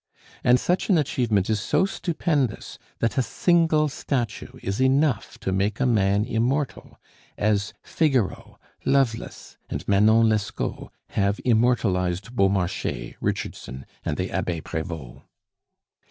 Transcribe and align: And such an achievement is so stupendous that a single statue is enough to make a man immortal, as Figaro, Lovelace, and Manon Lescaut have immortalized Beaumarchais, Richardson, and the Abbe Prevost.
And 0.43 0.59
such 0.59 0.89
an 0.89 0.97
achievement 0.97 1.47
is 1.47 1.59
so 1.61 1.85
stupendous 1.85 2.79
that 3.01 3.19
a 3.19 3.21
single 3.21 3.87
statue 3.87 4.49
is 4.63 4.81
enough 4.81 5.37
to 5.41 5.51
make 5.51 5.79
a 5.79 5.85
man 5.85 6.25
immortal, 6.25 6.99
as 7.37 7.71
Figaro, 7.83 8.59
Lovelace, 8.83 9.57
and 9.69 9.87
Manon 9.87 10.27
Lescaut 10.27 10.89
have 11.09 11.39
immortalized 11.45 12.35
Beaumarchais, 12.35 13.13
Richardson, 13.21 13.85
and 14.03 14.17
the 14.17 14.31
Abbe 14.31 14.61
Prevost. 14.61 15.21